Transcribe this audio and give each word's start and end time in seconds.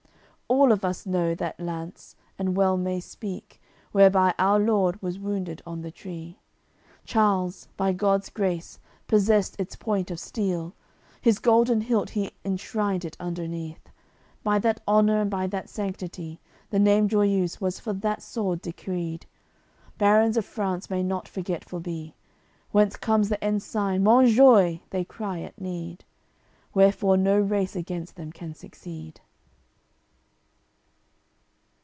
All 0.61 0.73
of 0.73 0.83
us 0.83 1.05
know 1.05 1.33
that 1.35 1.61
lance, 1.61 2.17
and 2.37 2.57
well 2.57 2.75
may 2.75 2.99
speak 2.99 3.61
Whereby 3.93 4.33
Our 4.37 4.59
Lord 4.59 5.01
was 5.01 5.17
wounded 5.17 5.61
on 5.65 5.79
the 5.79 5.91
Tree: 5.91 6.39
Charles, 7.05 7.69
by 7.77 7.93
God's 7.93 8.29
grace, 8.29 8.77
possessed 9.07 9.57
its 9.61 9.77
point 9.77 10.11
of 10.11 10.19
steel! 10.19 10.75
His 11.21 11.39
golden 11.39 11.79
hilt 11.79 12.09
he 12.09 12.31
enshrined 12.43 13.05
it 13.05 13.15
underneath. 13.17 13.87
By 14.43 14.59
that 14.59 14.81
honour 14.85 15.21
and 15.21 15.31
by 15.31 15.47
that 15.47 15.69
sanctity 15.69 16.41
The 16.69 16.79
name 16.79 17.07
Joiuse 17.07 17.61
was 17.61 17.79
for 17.79 17.93
that 17.93 18.21
sword 18.21 18.61
decreed. 18.61 19.27
Barons 19.97 20.35
of 20.35 20.43
France 20.43 20.89
may 20.89 21.01
not 21.01 21.29
forgetful 21.29 21.79
be 21.79 22.13
Whence 22.71 22.97
comes 22.97 23.29
the 23.29 23.41
ensign 23.41 24.03
"Monjoie," 24.03 24.81
they 24.89 25.05
cry 25.05 25.39
at 25.43 25.61
need; 25.61 26.03
Wherefore 26.73 27.15
no 27.15 27.39
race 27.39 27.73
against 27.77 28.17
them 28.17 28.33
can 28.33 28.53
succeed. 28.53 29.21